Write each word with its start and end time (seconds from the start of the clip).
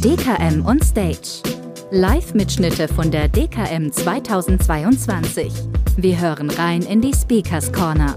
DKM 0.00 0.64
on 0.64 0.80
Stage. 0.80 1.42
Live-Mitschnitte 1.90 2.88
von 2.88 3.10
der 3.10 3.28
DKM 3.28 3.92
2022. 3.92 5.52
Wir 5.98 6.18
hören 6.18 6.48
rein 6.48 6.80
in 6.82 7.02
die 7.02 7.12
Speakers 7.12 7.70
Corner. 7.72 8.16